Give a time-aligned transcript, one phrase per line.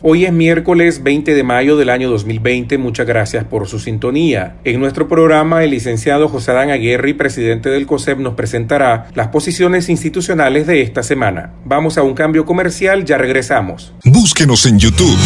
[0.00, 2.78] Hoy es miércoles 20 de mayo del año 2020.
[2.78, 4.56] Muchas gracias por su sintonía.
[4.62, 9.88] En nuestro programa, el licenciado José Adán Aguirre, presidente del COSEP, nos presentará las posiciones
[9.88, 11.54] institucionales de esta semana.
[11.64, 13.92] Vamos a un cambio comercial, ya regresamos.
[14.04, 15.18] Búsquenos en YouTube,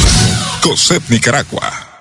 [0.62, 1.91] COSEP Nicaragua.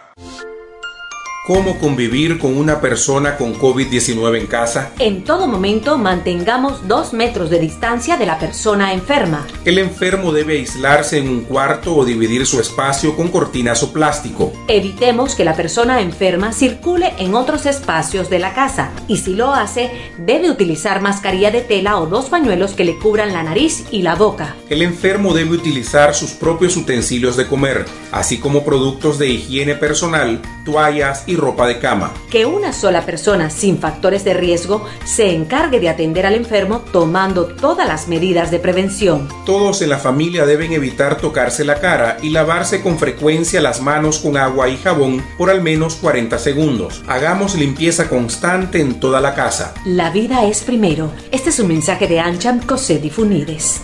[1.43, 4.91] ¿Cómo convivir con una persona con COVID-19 en casa?
[4.99, 9.47] En todo momento mantengamos dos metros de distancia de la persona enferma.
[9.65, 14.53] El enfermo debe aislarse en un cuarto o dividir su espacio con cortinas o plástico.
[14.67, 19.51] Evitemos que la persona enferma circule en otros espacios de la casa y si lo
[19.51, 24.03] hace, debe utilizar mascarilla de tela o dos pañuelos que le cubran la nariz y
[24.03, 24.55] la boca.
[24.69, 30.39] El enfermo debe utilizar sus propios utensilios de comer, así como productos de higiene personal,
[30.65, 32.11] toallas y y ropa de cama.
[32.29, 37.45] Que una sola persona sin factores de riesgo se encargue de atender al enfermo tomando
[37.45, 39.27] todas las medidas de prevención.
[39.45, 44.19] Todos en la familia deben evitar tocarse la cara y lavarse con frecuencia las manos
[44.19, 47.03] con agua y jabón por al menos 40 segundos.
[47.07, 49.73] Hagamos limpieza constante en toda la casa.
[49.85, 51.11] La vida es primero.
[51.31, 53.81] Este es un mensaje de Ancham Coset y Funides.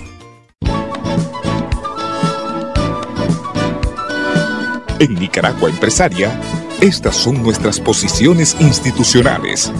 [4.99, 6.39] En Nicaragua Empresaria
[6.81, 9.73] estas son nuestras posiciones institucionales.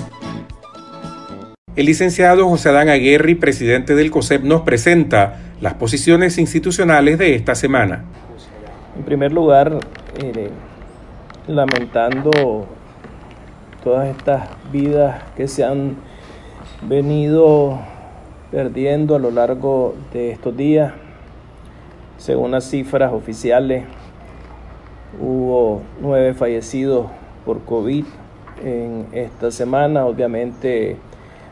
[1.75, 7.53] El licenciado José Adán Aguirre, presidente del COSEP, nos presenta las posiciones institucionales de esta
[7.53, 8.05] semana.
[8.97, 9.77] En primer lugar,
[10.23, 10.49] eh,
[11.47, 12.67] lamentando
[13.83, 15.97] todas estas vidas que se han
[16.81, 17.79] venido
[18.49, 20.93] perdiendo a lo largo de estos días,
[22.17, 23.83] según las cifras oficiales
[25.19, 27.07] Hubo nueve fallecidos
[27.45, 28.05] por COVID
[28.63, 30.05] en esta semana.
[30.05, 30.97] Obviamente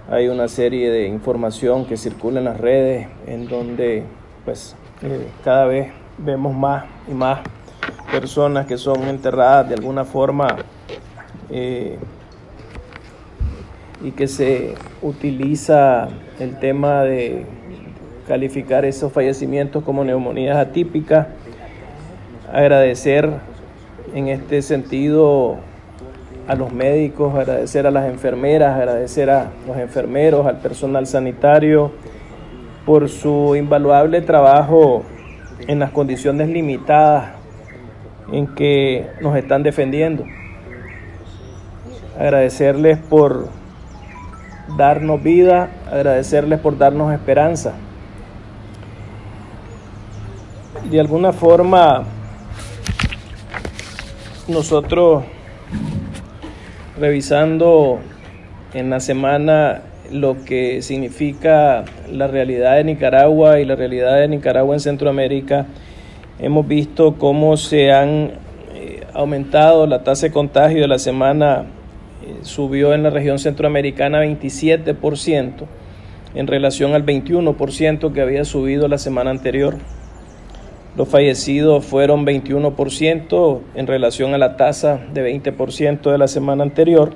[0.10, 4.04] hay una serie de información que circula en las redes en donde
[4.44, 7.40] pues eh, cada vez vemos más y más
[8.12, 10.48] personas que son enterradas de alguna forma
[11.50, 11.98] eh,
[14.04, 17.46] y que se utiliza el tema de
[18.28, 21.28] calificar esos fallecimientos como neumonías atípicas
[22.56, 23.30] agradecer
[24.14, 25.58] en este sentido
[26.48, 31.92] a los médicos, agradecer a las enfermeras, agradecer a los enfermeros, al personal sanitario
[32.86, 35.04] por su invaluable trabajo
[35.68, 37.32] en las condiciones limitadas
[38.32, 40.24] en que nos están defendiendo.
[42.18, 43.50] Agradecerles por
[44.78, 47.74] darnos vida, agradecerles por darnos esperanza.
[50.90, 52.06] De alguna forma,
[54.48, 55.24] nosotros
[57.00, 58.00] revisando
[58.74, 64.76] en la semana lo que significa la realidad de Nicaragua y la realidad de Nicaragua
[64.76, 65.66] en Centroamérica,
[66.40, 68.34] hemos visto cómo se han
[68.76, 71.66] eh, aumentado la tasa de contagio de la semana,
[72.24, 75.66] eh, subió en la región centroamericana 27%
[76.36, 79.78] en relación al 21% que había subido la semana anterior.
[80.98, 87.12] Los fallecidos fueron 21% en relación a la tasa de 20% de la semana anterior.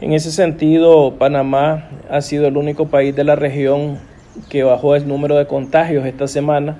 [0.00, 3.98] En ese sentido, Panamá ha sido el único país de la región
[4.48, 6.78] que bajó el número de contagios esta semana.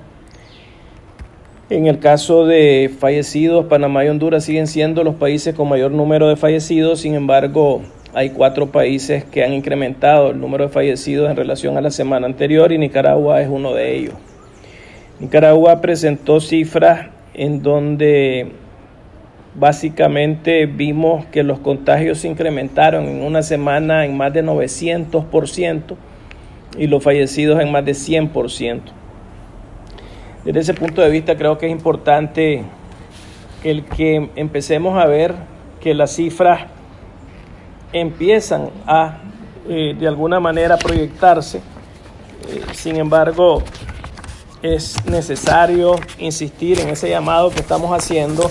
[1.68, 6.28] En el caso de fallecidos, Panamá y Honduras siguen siendo los países con mayor número
[6.28, 7.82] de fallecidos, sin embargo,
[8.14, 12.26] hay cuatro países que han incrementado el número de fallecidos en relación a la semana
[12.26, 14.29] anterior y Nicaragua es uno de ellos.
[15.20, 18.52] Nicaragua presentó cifras en donde
[19.54, 25.96] básicamente vimos que los contagios se incrementaron en una semana en más de 900%
[26.78, 28.80] y los fallecidos en más de 100%.
[30.44, 32.64] Desde ese punto de vista creo que es importante
[33.62, 35.34] el que empecemos a ver
[35.80, 36.62] que las cifras
[37.92, 39.18] empiezan a
[39.68, 41.58] eh, de alguna manera proyectarse.
[41.58, 43.62] Eh, sin embargo,
[44.62, 48.50] es necesario insistir en ese llamado que estamos haciendo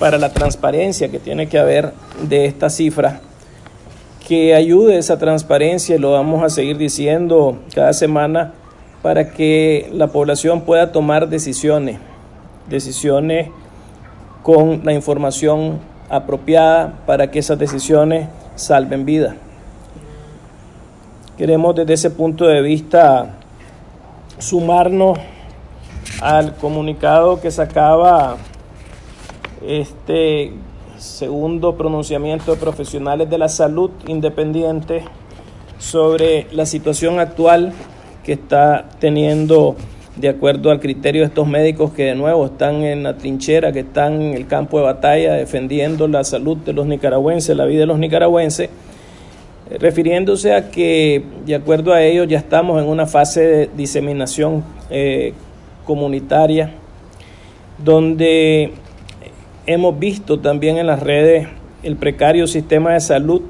[0.00, 3.20] para la transparencia que tiene que haber de esta cifra,
[4.26, 8.54] que ayude esa transparencia, y lo vamos a seguir diciendo cada semana,
[9.02, 11.98] para que la población pueda tomar decisiones,
[12.68, 13.50] decisiones
[14.42, 15.78] con la información
[16.08, 19.36] apropiada para que esas decisiones salven vidas.
[21.38, 23.36] Queremos desde ese punto de vista
[24.38, 25.18] sumarnos
[26.20, 28.36] al comunicado que sacaba
[29.66, 30.52] este
[30.98, 35.02] segundo pronunciamiento de profesionales de la salud independiente
[35.78, 37.72] sobre la situación actual
[38.24, 39.76] que está teniendo
[40.16, 43.80] de acuerdo al criterio de estos médicos que de nuevo están en la trinchera, que
[43.80, 47.86] están en el campo de batalla defendiendo la salud de los nicaragüenses, la vida de
[47.86, 48.70] los nicaragüenses,
[49.78, 55.34] refiriéndose a que de acuerdo a ellos ya estamos en una fase de diseminación eh,
[55.86, 56.74] comunitaria,
[57.82, 58.72] donde
[59.64, 61.48] hemos visto también en las redes
[61.82, 63.42] el precario sistema de salud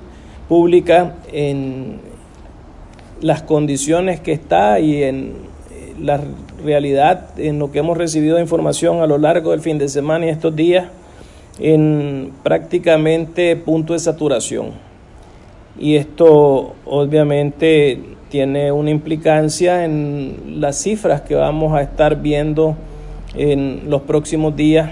[0.48, 1.98] pública en
[3.20, 5.34] las condiciones que está y en
[6.00, 6.20] la
[6.62, 10.26] realidad en lo que hemos recibido de información a lo largo del fin de semana
[10.26, 10.86] y estos días
[11.58, 14.85] en prácticamente punto de saturación.
[15.78, 18.00] Y esto obviamente
[18.30, 22.76] tiene una implicancia en las cifras que vamos a estar viendo
[23.34, 24.90] en los próximos días,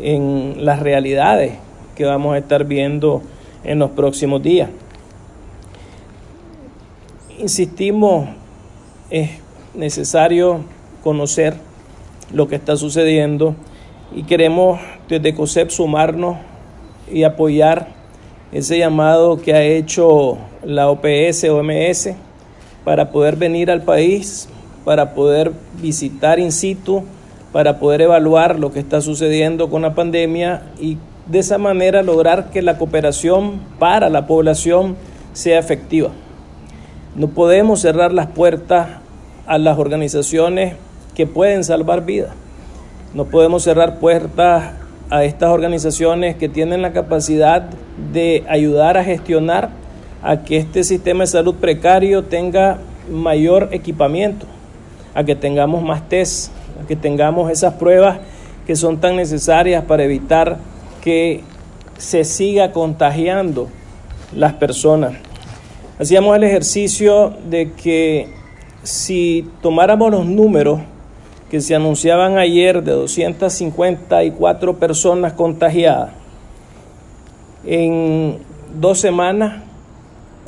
[0.00, 1.52] en las realidades
[1.94, 3.22] que vamos a estar viendo
[3.64, 4.70] en los próximos días.
[7.38, 8.28] Insistimos,
[9.10, 9.30] es
[9.74, 10.60] necesario
[11.02, 11.54] conocer
[12.32, 13.54] lo que está sucediendo
[14.14, 16.36] y queremos desde COSEP sumarnos
[17.12, 17.95] y apoyar
[18.56, 22.14] ese llamado que ha hecho la OPS, OMS,
[22.84, 24.48] para poder venir al país,
[24.82, 27.04] para poder visitar in situ,
[27.52, 32.48] para poder evaluar lo que está sucediendo con la pandemia y de esa manera lograr
[32.48, 34.96] que la cooperación para la población
[35.34, 36.12] sea efectiva.
[37.14, 38.88] No podemos cerrar las puertas
[39.46, 40.76] a las organizaciones
[41.14, 42.32] que pueden salvar vidas.
[43.12, 44.72] No podemos cerrar puertas
[45.10, 47.68] a estas organizaciones que tienen la capacidad
[48.12, 49.70] de ayudar a gestionar
[50.22, 52.78] a que este sistema de salud precario tenga
[53.10, 54.46] mayor equipamiento,
[55.14, 56.50] a que tengamos más test,
[56.82, 58.18] a que tengamos esas pruebas
[58.66, 60.58] que son tan necesarias para evitar
[61.00, 61.42] que
[61.98, 63.68] se siga contagiando
[64.34, 65.12] las personas.
[65.98, 68.28] Hacíamos el ejercicio de que
[68.82, 70.80] si tomáramos los números
[71.50, 76.10] que se anunciaban ayer de 254 personas contagiadas,
[77.64, 78.38] en
[78.80, 79.62] dos semanas,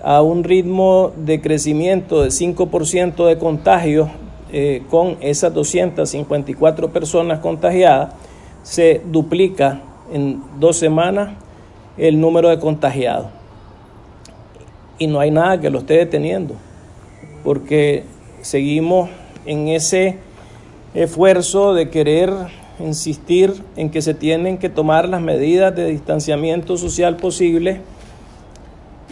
[0.03, 4.09] a un ritmo de crecimiento de 5% de contagios,
[4.51, 8.15] eh, con esas 254 personas contagiadas,
[8.63, 11.31] se duplica en dos semanas
[11.97, 13.27] el número de contagiados.
[14.99, 16.55] Y no hay nada que lo esté deteniendo,
[17.45, 18.05] porque
[18.41, 19.11] seguimos
[19.45, 20.19] en ese
[20.95, 22.33] esfuerzo de querer
[22.81, 27.81] insistir en que se tienen que tomar las medidas de distanciamiento social posible.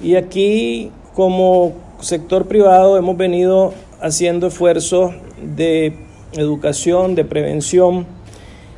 [0.02, 5.96] Y aquí como sector privado hemos venido haciendo esfuerzos de
[6.32, 8.06] educación, de prevención.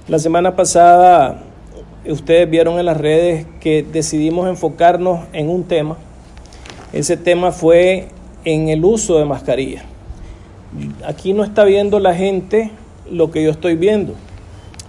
[0.06, 1.42] La semana pasada
[2.06, 5.96] ustedes vieron en las redes que decidimos enfocarnos en un tema.
[6.92, 8.08] Ese tema fue
[8.44, 9.84] en el uso de mascarillas.
[11.06, 12.70] Aquí no está viendo la gente
[13.10, 14.14] lo que yo estoy viendo.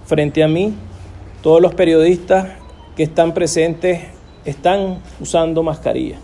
[0.06, 0.74] Frente a mí,
[1.42, 2.48] todos los periodistas
[2.96, 4.00] que están presentes
[4.44, 6.18] están usando mascarilla.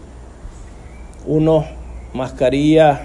[1.26, 1.64] Unos
[2.12, 3.00] mascarillas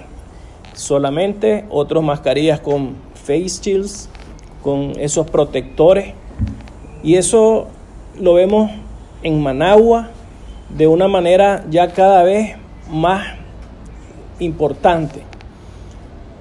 [0.74, 4.08] solamente, otros mascarillas con face shields,
[4.62, 6.14] con esos protectores.
[7.02, 7.68] Y eso
[8.18, 8.70] lo vemos
[9.22, 10.10] en Managua
[10.76, 12.56] de una manera ya cada vez
[12.90, 13.36] más
[14.38, 15.22] importante.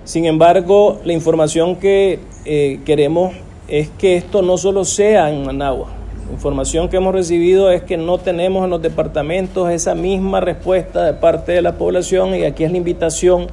[0.03, 3.33] Sin embargo, la información que eh, queremos
[3.67, 5.89] es que esto no solo sea en Managua.
[6.27, 11.05] La información que hemos recibido es que no tenemos en los departamentos esa misma respuesta
[11.05, 13.48] de parte de la población y aquí es la invitación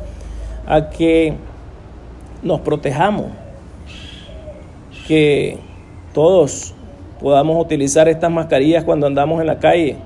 [0.66, 1.34] a que
[2.42, 3.26] nos protejamos,
[5.06, 5.58] que
[6.12, 6.74] todos
[7.20, 9.96] podamos utilizar estas mascarillas cuando andamos en la calle,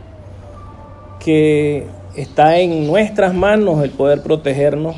[1.20, 1.86] que
[2.16, 4.96] está en nuestras manos el poder protegernos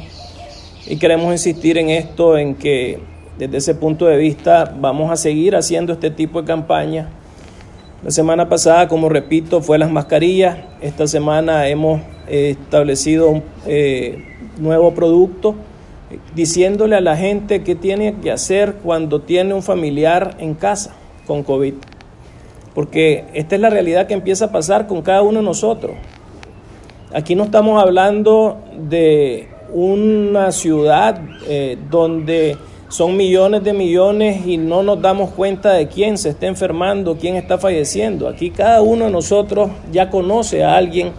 [0.86, 5.56] y queremos insistir en esto, en que desde ese punto de vista vamos a seguir
[5.56, 7.08] haciendo este tipo de campaña.
[8.04, 10.58] La semana pasada, como repito, fue las mascarillas.
[10.80, 14.24] Esta semana hemos eh, establecido un eh,
[14.58, 15.54] nuevo producto
[16.34, 20.94] diciéndole a la gente qué tiene que hacer cuando tiene un familiar en casa
[21.26, 21.74] con COVID.
[22.74, 25.96] Porque esta es la realidad que empieza a pasar con cada uno de nosotros.
[27.14, 32.56] Aquí no estamos hablando de una ciudad eh, donde
[32.94, 37.34] son millones de millones y no nos damos cuenta de quién se está enfermando, quién
[37.34, 38.28] está falleciendo.
[38.28, 41.10] Aquí cada uno de nosotros ya conoce a alguien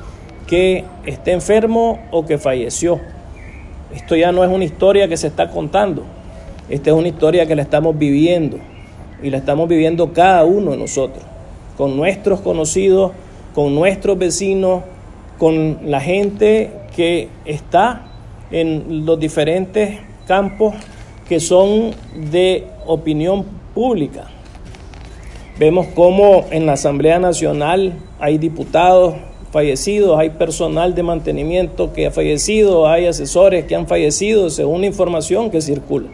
[0.47, 3.01] que esté enfermo o que falleció.
[3.93, 6.03] Esto ya no es una historia que se está contando,
[6.69, 8.57] esta es una historia que la estamos viviendo
[9.21, 11.25] y la estamos viviendo cada uno de nosotros,
[11.75, 13.11] con nuestros conocidos,
[13.53, 14.83] con nuestros vecinos,
[15.37, 18.03] con la gente que está
[18.49, 20.73] en los diferentes campos
[21.27, 21.91] que son
[22.31, 24.27] de opinión pública.
[25.57, 29.15] Vemos cómo en la Asamblea Nacional hay diputados
[29.51, 34.87] fallecidos, hay personal de mantenimiento que ha fallecido, hay asesores que han fallecido según la
[34.87, 36.09] información que circula.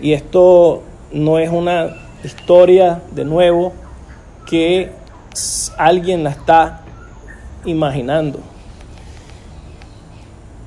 [0.00, 0.82] Y esto
[1.12, 1.94] no es una
[2.24, 3.72] historia de nuevo
[4.48, 4.90] que
[5.76, 6.84] alguien la está
[7.64, 8.40] imaginando.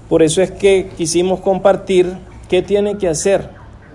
[0.08, 2.16] Por eso es que quisimos compartir
[2.50, 3.50] qué tiene que hacer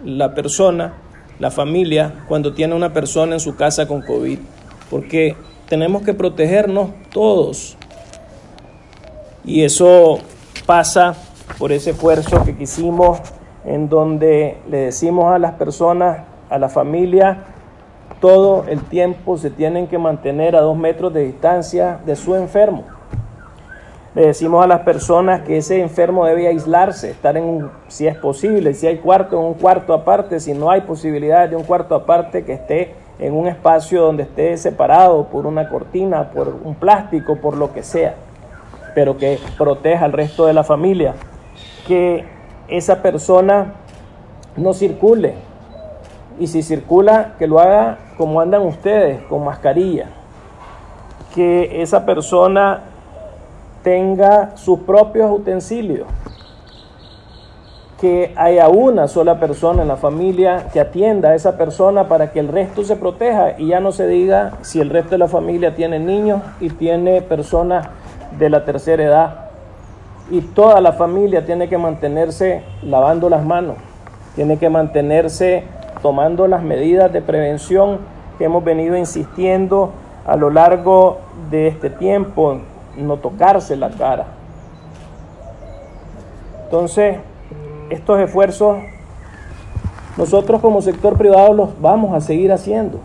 [0.04, 0.94] la persona,
[1.38, 4.38] la familia, cuando tiene una persona en su casa con COVID.
[4.90, 5.36] Porque
[5.68, 7.76] tenemos que protegernos todos.
[9.44, 10.18] Y eso
[10.66, 11.14] pasa
[11.58, 13.18] por ese esfuerzo que quisimos
[13.64, 17.44] en donde le decimos a las personas, a la familia,
[18.20, 22.84] todo el tiempo se tienen que mantener a dos metros de distancia de su enfermo.
[24.14, 28.16] Le decimos a las personas que ese enfermo debe aislarse, estar en un, si es
[28.16, 31.96] posible, si hay cuarto, en un cuarto aparte, si no hay posibilidad de un cuarto
[31.96, 37.36] aparte, que esté en un espacio donde esté separado por una cortina, por un plástico,
[37.36, 38.14] por lo que sea,
[38.94, 41.14] pero que proteja al resto de la familia.
[41.88, 42.24] Que
[42.68, 43.74] esa persona
[44.56, 45.34] no circule.
[46.38, 50.06] Y si circula, que lo haga como andan ustedes, con mascarilla.
[51.34, 52.93] Que esa persona
[53.84, 56.08] tenga sus propios utensilios,
[58.00, 62.40] que haya una sola persona en la familia que atienda a esa persona para que
[62.40, 65.74] el resto se proteja y ya no se diga si el resto de la familia
[65.76, 67.88] tiene niños y tiene personas
[68.38, 69.50] de la tercera edad.
[70.30, 73.76] Y toda la familia tiene que mantenerse lavando las manos,
[74.34, 75.64] tiene que mantenerse
[76.02, 77.98] tomando las medidas de prevención
[78.38, 79.92] que hemos venido insistiendo
[80.26, 81.18] a lo largo
[81.50, 82.60] de este tiempo
[82.96, 84.26] no tocarse la cara.
[86.64, 87.18] Entonces,
[87.90, 88.78] estos esfuerzos
[90.16, 93.00] nosotros como sector privado los vamos a seguir haciendo.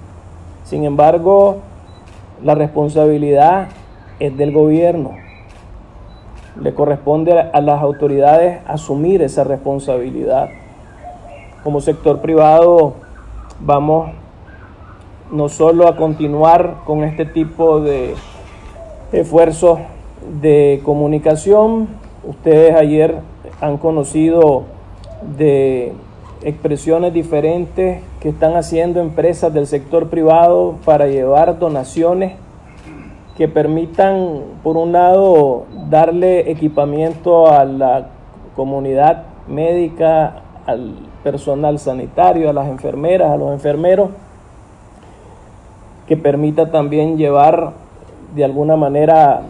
[0.63, 1.57] Sin embargo,
[2.43, 3.69] la responsabilidad
[4.19, 5.13] es del gobierno.
[6.61, 10.49] Le corresponde a las autoridades asumir esa responsabilidad.
[11.63, 12.93] Como sector privado
[13.59, 14.11] vamos
[15.31, 18.13] no solo a continuar con este tipo de
[19.11, 19.79] esfuerzos
[20.41, 21.87] de comunicación.
[22.23, 23.15] Ustedes ayer
[23.61, 24.63] han conocido
[25.37, 25.93] de
[26.43, 32.33] expresiones diferentes que están haciendo empresas del sector privado para llevar donaciones
[33.35, 38.09] que permitan, por un lado, darle equipamiento a la
[38.55, 44.09] comunidad médica, al personal sanitario, a las enfermeras, a los enfermeros,
[46.05, 47.71] que permita también llevar
[48.35, 49.41] de alguna manera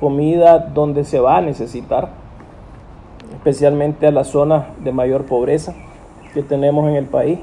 [0.00, 2.10] comida donde se va a necesitar,
[3.34, 5.74] especialmente a las zonas de mayor pobreza
[6.34, 7.38] que tenemos en el país.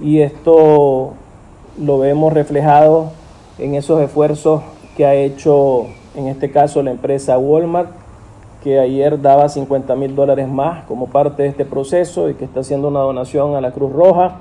[0.00, 1.12] Y esto
[1.78, 3.10] lo vemos reflejado
[3.58, 4.62] en esos esfuerzos
[4.96, 7.90] que ha hecho, en este caso, la empresa Walmart,
[8.62, 12.60] que ayer daba 50 mil dólares más como parte de este proceso y que está
[12.60, 14.38] haciendo una donación a la Cruz Roja.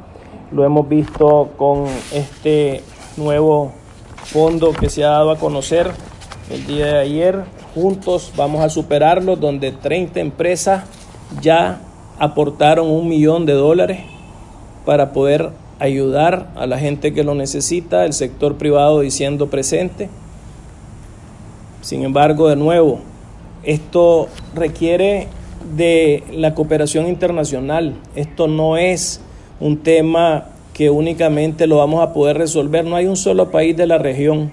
[0.52, 2.82] Lo hemos visto con este
[3.18, 3.72] nuevo
[4.26, 5.92] fondo que se ha dado a conocer
[6.50, 7.44] el día de ayer.
[7.74, 10.84] Juntos vamos a superarlo, donde 30 empresas
[11.42, 11.80] ya
[12.20, 14.00] aportaron un millón de dólares
[14.86, 20.10] para poder ayudar a la gente que lo necesita, el sector privado diciendo presente.
[21.82, 23.00] Sin embargo, de nuevo,
[23.64, 25.28] esto requiere
[25.76, 27.96] de la cooperación internacional.
[28.16, 29.22] Esto no es
[29.60, 32.84] un tema que únicamente lo vamos a poder resolver.
[32.84, 34.52] No hay un solo país de la región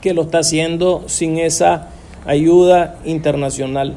[0.00, 1.90] que lo está haciendo sin esa
[2.24, 3.96] ayuda internacional.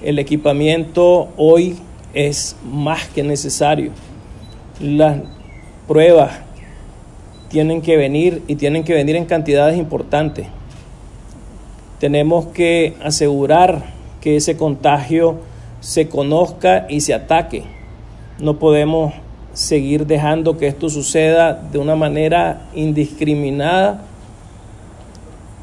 [0.00, 1.76] El equipamiento hoy
[2.14, 3.90] es más que necesario.
[4.80, 5.18] Las
[5.88, 6.38] pruebas
[7.48, 10.46] tienen que venir y tienen que venir en cantidades importantes.
[11.98, 13.86] Tenemos que asegurar
[14.20, 15.40] que ese contagio
[15.80, 17.64] se conozca y se ataque.
[18.38, 19.12] No podemos
[19.52, 24.02] seguir dejando que esto suceda de una manera indiscriminada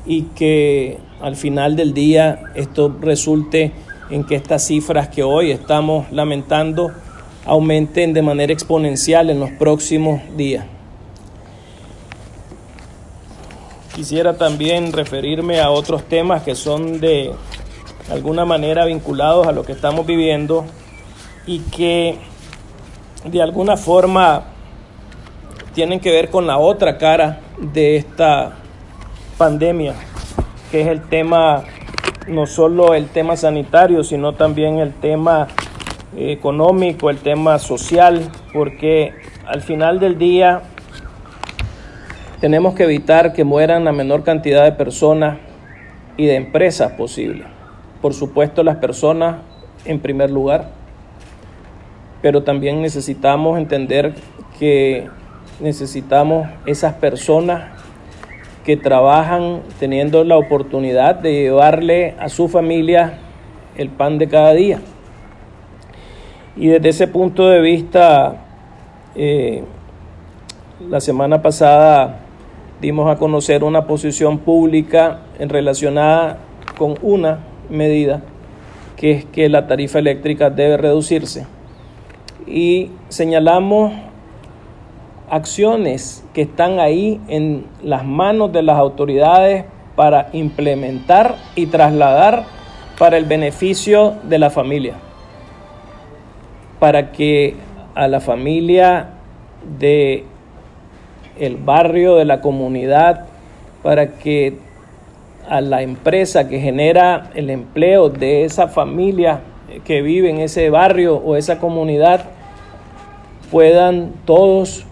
[0.05, 3.71] y que al final del día esto resulte
[4.09, 6.91] en que estas cifras que hoy estamos lamentando
[7.45, 10.65] aumenten de manera exponencial en los próximos días.
[13.95, 17.31] Quisiera también referirme a otros temas que son de
[18.09, 20.65] alguna manera vinculados a lo que estamos viviendo
[21.45, 22.17] y que
[23.25, 24.43] de alguna forma
[25.73, 28.53] tienen que ver con la otra cara de esta
[29.37, 29.93] pandemia,
[30.71, 31.63] que es el tema,
[32.27, 35.47] no solo el tema sanitario, sino también el tema
[36.17, 39.13] económico, el tema social, porque
[39.45, 40.61] al final del día
[42.39, 45.37] tenemos que evitar que mueran la menor cantidad de personas
[46.17, 47.45] y de empresas posible.
[48.01, 49.37] Por supuesto, las personas
[49.85, 50.71] en primer lugar,
[52.21, 54.13] pero también necesitamos entender
[54.59, 55.07] que
[55.59, 57.79] necesitamos esas personas
[58.65, 63.19] que trabajan teniendo la oportunidad de llevarle a su familia
[63.77, 64.79] el pan de cada día.
[66.55, 68.35] Y desde ese punto de vista,
[69.15, 69.63] eh,
[70.89, 72.19] la semana pasada
[72.81, 76.37] dimos a conocer una posición pública en relacionada
[76.77, 78.21] con una medida,
[78.97, 81.45] que es que la tarifa eléctrica debe reducirse.
[82.49, 83.93] Y señalamos
[85.29, 89.65] acciones que están ahí en las manos de las autoridades
[89.95, 92.45] para implementar y trasladar
[92.97, 94.95] para el beneficio de la familia.
[96.79, 97.55] Para que
[97.93, 99.09] a la familia
[99.77, 100.25] de
[101.37, 103.25] el barrio, de la comunidad,
[103.83, 104.57] para que
[105.47, 109.41] a la empresa que genera el empleo de esa familia
[109.85, 112.25] que vive en ese barrio o esa comunidad
[113.51, 114.85] puedan todos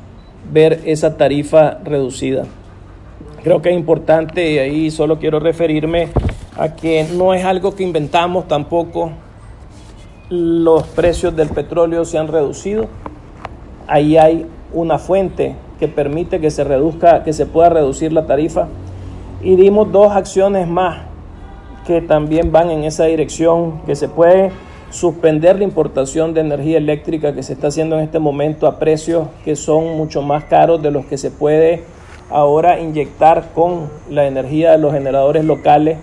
[0.52, 2.46] ver esa tarifa reducida.
[3.44, 6.10] Creo que es importante y ahí solo quiero referirme
[6.58, 9.12] a que no es algo que inventamos tampoco,
[10.30, 12.88] los precios del petróleo se han reducido.
[13.88, 18.68] Ahí hay una fuente que permite que se reduzca, que se pueda reducir la tarifa.
[19.42, 21.06] Y dimos dos acciones más
[21.86, 24.52] que también van en esa dirección, que se puede
[24.90, 29.28] suspender la importación de energía eléctrica que se está haciendo en este momento a precios
[29.44, 31.84] que son mucho más caros de los que se puede
[32.30, 35.98] ahora inyectar con la energía de los generadores locales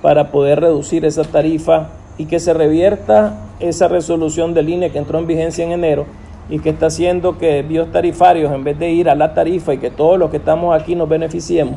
[0.00, 5.18] para poder reducir esa tarifa y que se revierta esa resolución de línea que entró
[5.18, 6.06] en vigencia en enero
[6.48, 9.90] y que está haciendo que biotarifarios, en vez de ir a la tarifa y que
[9.90, 11.76] todos los que estamos aquí nos beneficiemos,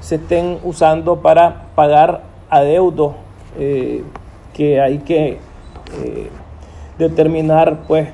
[0.00, 3.14] se estén usando para pagar adeudos
[3.58, 4.04] eh,
[4.52, 5.38] que hay que
[6.02, 6.30] eh,
[6.98, 8.08] determinar pues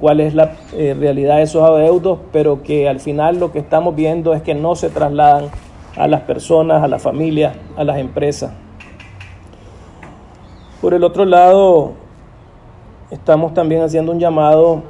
[0.00, 3.94] cuál es la eh, realidad de esos adeudos, pero que al final lo que estamos
[3.94, 5.46] viendo es que no se trasladan
[5.96, 8.52] a las personas, a las familias, a las empresas.
[10.80, 11.92] Por el otro lado,
[13.10, 14.82] estamos también haciendo un llamado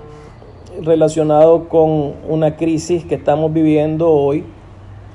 [0.83, 4.45] relacionado con una crisis que estamos viviendo hoy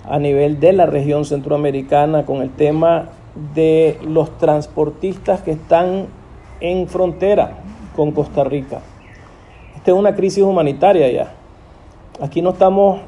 [0.09, 3.09] a nivel de la región centroamericana con el tema
[3.53, 6.07] de los transportistas que están
[6.63, 7.58] en frontera
[7.95, 8.80] con Costa Rica.
[9.76, 11.34] Esta es una crisis humanitaria ya.
[12.19, 13.02] Aquí no estamos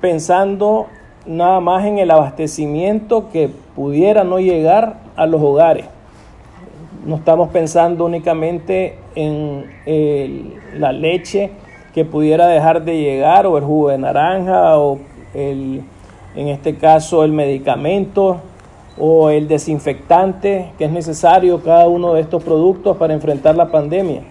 [0.00, 0.86] pensando
[1.26, 5.86] nada más en el abastecimiento que pudiera no llegar a los hogares
[7.04, 9.64] no estamos pensando únicamente en
[10.78, 11.50] la leche
[11.94, 14.98] que pudiera dejar de llegar o el jugo de naranja o
[15.34, 15.82] el,
[16.36, 18.40] en este caso el medicamento
[19.00, 24.22] o el desinfectante que es necesario cada uno de estos productos para enfrentar la pandemia.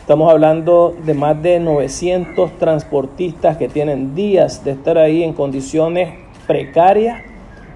[0.00, 6.14] Estamos hablando de más de 900 transportistas que tienen días de estar ahí en condiciones
[6.46, 7.20] precarias,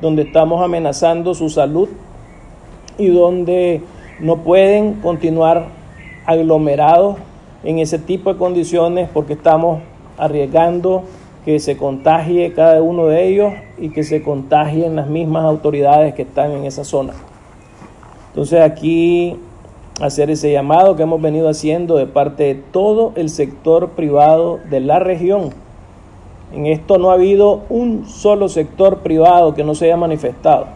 [0.00, 1.88] donde estamos amenazando su salud
[2.96, 3.82] y donde
[4.20, 5.66] no pueden continuar
[6.26, 7.16] aglomerados
[7.64, 9.80] en ese tipo de condiciones porque estamos
[10.16, 11.02] arriesgando
[11.46, 16.22] que se contagie cada uno de ellos y que se contagien las mismas autoridades que
[16.22, 17.14] están en esa zona.
[18.30, 19.36] Entonces aquí
[20.00, 24.80] hacer ese llamado que hemos venido haciendo de parte de todo el sector privado de
[24.80, 25.50] la región.
[26.52, 30.66] En esto no ha habido un solo sector privado que no se haya manifestado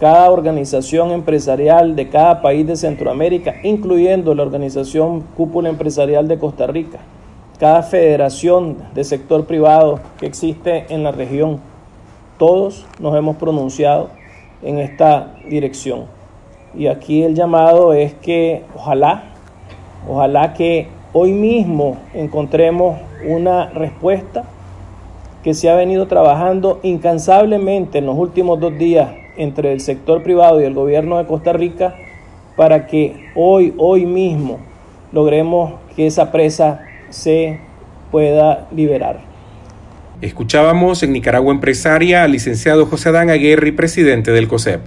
[0.00, 6.68] cada organización empresarial de cada país de Centroamérica, incluyendo la organización Cúpula Empresarial de Costa
[6.68, 7.00] Rica,
[7.58, 11.60] cada federación de sector privado que existe en la región,
[12.38, 14.10] todos nos hemos pronunciado
[14.62, 16.04] en esta dirección.
[16.74, 19.24] Y aquí el llamado es que ojalá,
[20.08, 24.44] ojalá que hoy mismo encontremos una respuesta
[25.42, 30.60] que se ha venido trabajando incansablemente en los últimos dos días entre el sector privado
[30.60, 31.94] y el gobierno de Costa Rica
[32.56, 34.58] para que hoy, hoy mismo,
[35.12, 37.60] logremos que esa presa se
[38.10, 39.20] pueda liberar.
[40.20, 44.80] Escuchábamos en Nicaragua Empresaria al licenciado José Adán Aguirre, presidente del COSEP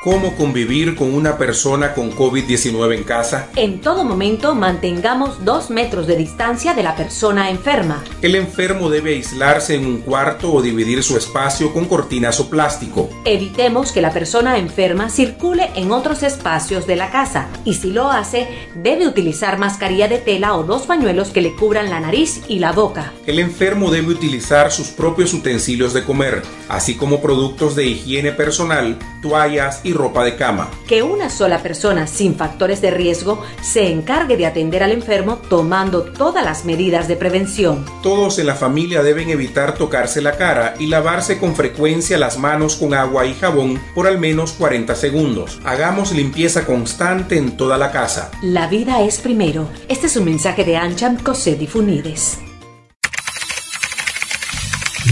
[0.00, 3.48] cómo convivir con una persona con COVID-19 en casa?
[3.56, 8.04] En todo momento mantengamos dos metros de distancia de la persona enferma.
[8.22, 13.10] El enfermo debe aislarse en un cuarto o dividir su espacio con cortinas o plástico.
[13.24, 18.10] Evitemos que la persona enferma circule en otros espacios de la casa y si lo
[18.10, 22.60] hace, debe utilizar mascarilla de tela o dos pañuelos que le cubran la nariz y
[22.60, 23.12] la boca.
[23.26, 28.96] El enfermo debe utilizar sus propios utensilios de comer, así como productos de higiene personal,
[29.22, 30.70] toallas y ropa de cama.
[30.86, 36.02] Que una sola persona sin factores de riesgo se encargue de atender al enfermo tomando
[36.02, 37.84] todas las medidas de prevención.
[38.02, 42.76] Todos en la familia deben evitar tocarse la cara y lavarse con frecuencia las manos
[42.76, 45.60] con agua y jabón por al menos 40 segundos.
[45.64, 48.30] Hagamos limpieza constante en toda la casa.
[48.42, 49.68] La vida es primero.
[49.88, 52.38] Este es un mensaje de Ancham Cosé Funides.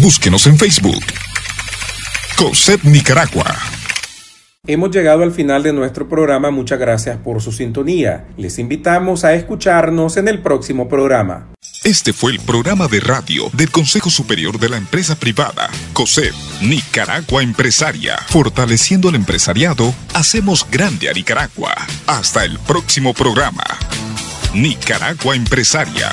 [0.01, 1.05] Búsquenos en Facebook.
[2.37, 3.47] COSET Nicaragua.
[4.69, 6.51] Hemos llegado al final de nuestro programa.
[6.51, 8.27] Muchas gracias por su sintonía.
[8.37, 11.53] Les invitamos a escucharnos en el próximo programa.
[11.85, 17.45] Este fue el programa de radio del Consejo Superior de la Empresa Privada, COSEP, Nicaragua
[17.45, 18.17] Empresaria.
[18.27, 21.73] Fortaleciendo el empresariado, hacemos grande a Nicaragua.
[22.09, 23.63] Hasta el próximo programa.
[24.53, 26.11] Nicaragua Empresaria